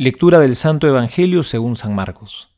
Lectura 0.00 0.38
del 0.38 0.54
Santo 0.54 0.86
Evangelio 0.86 1.42
según 1.42 1.74
San 1.74 1.92
Marcos. 1.92 2.54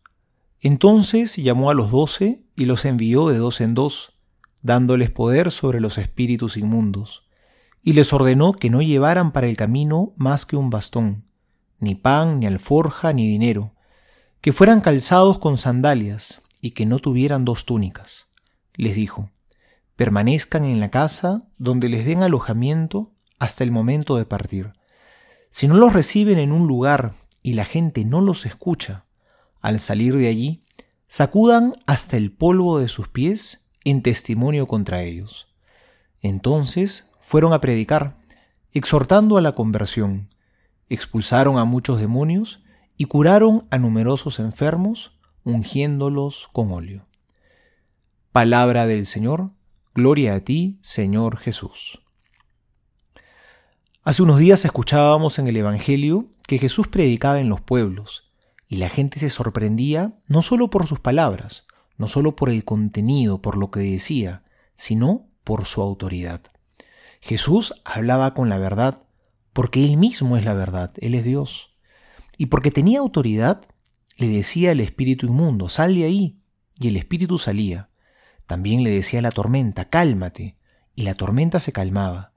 Entonces 0.61 1.37
llamó 1.37 1.71
a 1.71 1.75
los 1.75 1.91
doce 1.91 2.45
y 2.55 2.67
los 2.67 2.85
envió 2.85 3.29
de 3.29 3.39
dos 3.39 3.63
en 3.63 3.75
dos, 3.75 4.13
dándoles 4.61 5.11
poder 5.11 5.51
sobre 5.51 5.81
los 5.81 5.97
espíritus 5.97 6.59
inmundos, 6.59 7.27
y 7.83 7.95
les 7.95 8.13
ordenó 8.13 8.53
que 8.53 8.69
no 8.69 8.83
llevaran 8.83 9.33
para 9.33 9.47
el 9.47 9.57
camino 9.57 10.13
más 10.17 10.45
que 10.45 10.59
un 10.59 10.69
bastón, 10.69 11.25
ni 11.79 11.95
pan, 11.95 12.41
ni 12.41 12.47
alforja, 12.47 13.15
ni 13.15 13.27
dinero, 13.27 13.73
que 14.43 14.53
fueran 14.53 14.83
calzados 14.83 15.39
con 15.39 15.57
sandalias, 15.57 16.43
y 16.61 16.73
que 16.73 16.85
no 16.85 16.99
tuvieran 16.99 17.47
dos 17.47 17.65
túnicas. 17.65 18.27
Les 18.75 18.95
dijo, 18.95 19.31
permanezcan 19.97 20.67
en 20.67 20.79
la 20.79 20.91
casa 20.91 21.45
donde 21.57 21.89
les 21.89 22.05
den 22.05 22.23
alojamiento 22.23 23.13
hasta 23.39 23.65
el 23.65 23.71
momento 23.71 24.19
de 24.19 24.27
partir. 24.27 24.75
Si 25.51 25.69
no 25.69 25.77
los 25.79 25.95
reciben 25.95 26.39
en 26.39 26.53
un 26.53 26.69
lugar 26.69 27.15
y 27.43 27.55
la 27.55 27.65
gente 27.65 28.05
no 28.05 28.21
los 28.21 28.47
escucha, 28.47 29.07
al 29.61 29.81
salir 29.81 30.17
de 30.17 30.29
allí, 30.29 30.65
sacudan 31.09 31.75
hasta 31.87 32.17
el 32.17 32.33
polvo 32.33 32.79
de 32.79 32.89
sus 32.89 33.09
pies 33.09 33.71
en 33.85 34.03
testimonio 34.03 34.67
contra 34.67 35.03
ellos. 35.03 35.49
Entonces 36.21 37.11
fueron 37.19 37.53
a 37.53 37.61
predicar, 37.61 38.19
exhortando 38.73 39.37
a 39.37 39.41
la 39.41 39.55
conversión, 39.55 40.29
expulsaron 40.89 41.59
a 41.59 41.65
muchos 41.65 41.99
demonios 41.99 42.63
y 42.97 43.07
curaron 43.07 43.67
a 43.71 43.79
numerosos 43.79 44.39
enfermos, 44.39 45.19
ungiéndolos 45.45 46.49
con 46.53 46.71
óleo. 46.73 47.07
Palabra 48.33 48.87
del 48.87 49.07
Señor, 49.07 49.51
gloria 49.95 50.35
a 50.35 50.41
ti, 50.41 50.79
Señor 50.83 51.39
Jesús. 51.39 52.01
Hace 54.03 54.23
unos 54.23 54.39
días 54.39 54.65
escuchábamos 54.65 55.39
en 55.39 55.49
el 55.49 55.57
Evangelio 55.57 56.27
que 56.51 56.59
Jesús 56.59 56.89
predicaba 56.89 57.39
en 57.39 57.49
los 57.49 57.61
pueblos, 57.61 58.29
y 58.67 58.79
la 58.79 58.89
gente 58.89 59.21
se 59.21 59.31
sorprendía 59.31 60.19
no 60.27 60.43
solo 60.43 60.69
por 60.69 60.89
sus 60.89 60.99
palabras, 60.99 61.65
no 61.97 62.09
solo 62.09 62.35
por 62.35 62.51
el 62.51 62.65
contenido, 62.65 63.41
por 63.41 63.57
lo 63.57 63.71
que 63.71 63.79
decía, 63.79 64.43
sino 64.75 65.29
por 65.45 65.65
su 65.65 65.81
autoridad. 65.81 66.43
Jesús 67.21 67.73
hablaba 67.85 68.35
con 68.35 68.49
la 68.49 68.59
verdad 68.59 69.05
porque 69.53 69.85
Él 69.85 69.97
mismo 69.97 70.37
es 70.37 70.45
la 70.45 70.53
verdad, 70.53 70.93
Él 70.97 71.15
es 71.15 71.23
Dios. 71.23 71.73
Y 72.37 72.47
porque 72.47 72.73
tenía 72.73 72.99
autoridad, 72.99 73.61
le 74.17 74.27
decía 74.27 74.73
al 74.73 74.81
espíritu 74.81 75.27
inmundo, 75.27 75.69
sal 75.69 75.95
de 75.95 76.03
ahí, 76.03 76.41
y 76.81 76.89
el 76.89 76.97
espíritu 76.97 77.39
salía. 77.39 77.91
También 78.49 78.83
le 78.83 78.91
decía 78.91 79.21
a 79.21 79.23
la 79.23 79.31
tormenta, 79.31 79.89
cálmate, 79.89 80.57
y 80.97 81.03
la 81.03 81.15
tormenta 81.15 81.61
se 81.61 81.71
calmaba. 81.71 82.33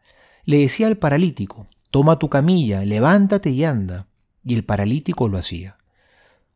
Le 0.46 0.60
decía 0.60 0.86
al 0.86 1.00
paralítico, 1.00 1.68
Toma 1.94 2.18
tu 2.18 2.28
camilla, 2.28 2.84
levántate 2.84 3.52
y 3.52 3.64
anda. 3.66 4.08
Y 4.44 4.56
el 4.56 4.66
paralítico 4.66 5.28
lo 5.28 5.38
hacía. 5.38 5.78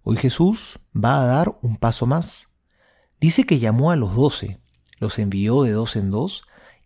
Hoy 0.02 0.18
Jesús 0.18 0.80
va 0.96 1.22
a 1.22 1.28
dar 1.28 1.60
un 1.62 1.78
paso 1.78 2.08
más. 2.08 2.48
Dice 3.22 3.44
que 3.44 3.60
llamó 3.60 3.92
a 3.92 3.96
los 3.96 4.16
doce, 4.16 4.58
los 4.98 5.20
envió 5.20 5.62
de 5.62 5.74
dos 5.74 5.96
en 5.96 6.10
dos 6.10 6.42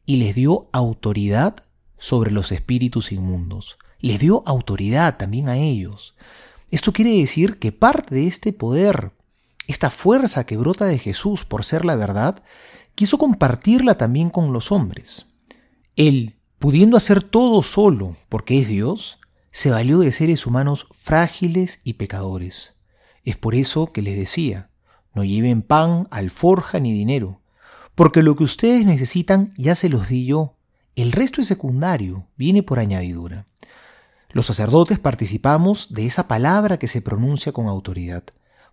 y 0.06 0.18
les 0.18 0.36
dio 0.36 0.68
autoridad 0.74 1.64
sobre 1.98 2.32
los 2.32 2.52
espíritus 2.52 3.14
inmundos. 3.14 3.78
Les 4.00 4.20
dio 4.20 4.44
autoridad 4.46 5.16
también 5.16 5.48
a 5.48 5.56
ellos. 5.56 6.14
Esto 6.72 6.92
quiere 6.92 7.12
decir 7.12 7.58
que 7.58 7.72
parte 7.72 8.16
de 8.16 8.28
este 8.28 8.52
poder, 8.52 9.14
esta 9.68 9.90
fuerza 9.90 10.46
que 10.46 10.58
brota 10.58 10.84
de 10.84 11.00
Jesús 11.00 11.46
por 11.46 11.64
ser 11.64 11.86
la 11.86 11.96
verdad, 11.96 12.44
quiso 12.96 13.18
compartirla 13.18 13.96
también 13.96 14.30
con 14.30 14.52
los 14.52 14.74
hombres. 14.74 15.28
Él 15.96 16.41
Pudiendo 16.62 16.96
hacer 16.96 17.24
todo 17.24 17.64
solo 17.64 18.18
porque 18.30 18.62
es 18.62 18.68
Dios, 18.68 19.18
se 19.52 19.72
valió 19.72 19.98
de 19.98 20.12
seres 20.12 20.46
humanos 20.46 20.86
frágiles 20.92 21.82
y 21.84 21.94
pecadores. 21.94 22.76
Es 23.26 23.36
por 23.36 23.56
eso 23.56 23.88
que 23.88 24.04
les 24.04 24.16
decía, 24.16 24.70
no 25.16 25.24
lleven 25.24 25.64
pan, 25.64 26.08
alforja 26.12 26.80
ni 26.80 26.94
dinero, 26.94 27.42
porque 27.96 28.22
lo 28.22 28.36
que 28.36 28.44
ustedes 28.44 28.86
necesitan 28.86 29.56
ya 29.58 29.74
se 29.74 29.90
los 29.90 30.08
di 30.08 30.28
yo. 30.28 30.54
El 30.96 31.14
resto 31.14 31.42
es 31.42 31.48
secundario, 31.48 32.28
viene 32.38 32.62
por 32.62 32.78
añadidura. 32.78 33.48
Los 34.30 34.46
sacerdotes 34.46 35.00
participamos 35.00 35.92
de 35.92 36.06
esa 36.06 36.28
palabra 36.28 36.78
que 36.78 36.88
se 36.88 37.02
pronuncia 37.02 37.52
con 37.54 37.66
autoridad. 37.66 38.24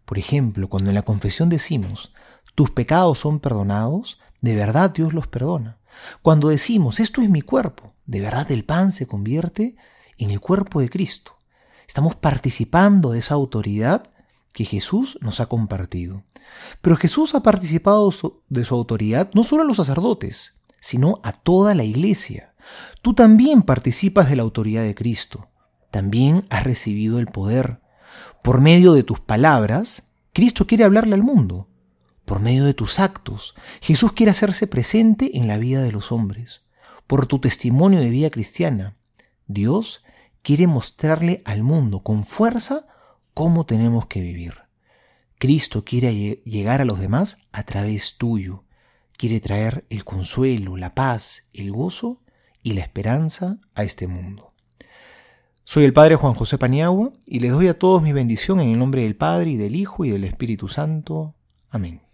Por 0.05 0.19
ejemplo, 0.19 0.69
cuando 0.69 0.91
en 0.91 0.95
la 0.95 1.07
confesión 1.07 1.49
decimos, 1.49 2.13
tus 2.55 2.71
pecados 2.71 3.19
son 3.19 3.41
perdonados, 3.41 4.21
de 4.43 4.57
verdad 4.57 4.91
Dios 4.91 5.15
los 5.15 5.27
perdona. 5.27 5.79
Cuando 6.23 6.49
decimos, 6.49 7.01
esto 7.01 7.21
es 7.23 7.31
mi 7.31 7.43
cuerpo, 7.43 7.95
de 8.07 8.21
verdad 8.21 8.51
el 8.51 8.65
pan 8.65 8.93
se 8.93 9.07
convierte 9.07 9.77
en 10.17 10.31
el 10.31 10.41
cuerpo 10.41 10.81
de 10.81 10.91
Cristo. 10.91 11.37
Estamos 11.87 12.17
participando 12.17 13.13
de 13.13 13.21
esa 13.21 13.35
autoridad 13.35 14.11
que 14.53 14.65
Jesús 14.65 15.19
nos 15.21 15.41
ha 15.41 15.47
compartido. 15.47 16.25
Pero 16.81 16.97
Jesús 16.97 17.35
ha 17.35 17.43
participado 17.43 18.11
de 18.49 18.65
su 18.65 18.75
autoridad 18.75 19.31
no 19.35 19.45
solo 19.45 19.63
a 19.63 19.67
los 19.67 19.77
sacerdotes, 19.77 20.59
sino 20.81 21.21
a 21.23 21.33
toda 21.33 21.75
la 21.75 21.85
iglesia. 21.85 22.55
Tú 23.03 23.15
también 23.15 23.63
participas 23.63 24.29
de 24.29 24.37
la 24.37 24.43
autoridad 24.43 24.83
de 24.83 24.95
Cristo. 24.95 25.49
También 25.91 26.45
has 26.51 26.65
recibido 26.65 27.19
el 27.19 27.27
poder. 27.27 27.81
Por 28.43 28.61
medio 28.61 28.93
de 28.93 29.03
tus 29.03 29.21
palabras, 29.21 30.05
Cristo 30.33 30.67
quiere 30.67 30.85
hablarle 30.85 31.15
al 31.15 31.23
mundo 31.23 31.68
por 32.29 32.41
medio 32.41 32.67
de 32.67 32.75
tus 32.75 33.01
actos. 33.01 33.55
Jesús 33.81 34.13
quiere 34.13 34.31
hacerse 34.31 34.67
presente 34.67 35.39
en 35.39 35.49
la 35.49 35.57
vida 35.57 35.83
de 35.83 35.91
los 35.91 36.13
hombres. 36.13 36.61
Por 37.07 37.27
tu 37.27 37.39
testimonio 37.39 38.01
de 38.01 38.11
vida 38.11 38.29
cristiana, 38.29 38.97
Dios 39.47 40.05
quiere 40.43 40.67
mostrarle 40.67 41.41
al 41.47 41.63
mundo 41.63 42.03
con 42.03 42.27
fuerza 42.27 42.87
cómo 43.33 43.65
tenemos 43.65 44.07
que 44.07 44.21
vivir. 44.21 44.55
Cristo 45.39 45.85
quiere 45.85 46.43
llegar 46.45 46.83
a 46.83 46.85
los 46.85 47.01
demás 47.01 47.49
a 47.51 47.63
través 47.63 48.19
tuyo. 48.19 48.65
Quiere 49.17 49.41
traer 49.41 49.87
el 49.89 50.05
consuelo, 50.05 50.77
la 50.77 50.95
paz, 50.95 51.45
el 51.55 51.73
gozo 51.73 52.21
y 52.63 52.75
la 52.75 52.83
esperanza 52.83 53.59
a 53.75 53.85
este 53.85 54.07
mundo. 54.07 54.53
Soy 55.65 55.85
el 55.85 55.95
Padre 55.95 56.17
Juan 56.17 56.35
José 56.35 56.59
Paniagua 56.59 57.11
y 57.27 57.41
les 57.41 57.53
doy 57.53 57.69
a 57.69 57.79
todos 57.79 58.03
mi 58.03 58.13
bendición 58.13 58.61
en 58.61 58.69
el 58.69 58.79
nombre 58.79 59.03
del 59.03 59.17
Padre 59.17 59.53
y 59.53 59.57
del 59.57 59.77
Hijo 59.77 60.05
y 60.05 60.11
del 60.11 60.25
Espíritu 60.25 60.69
Santo. 60.69 61.35
Amén. 61.71 62.08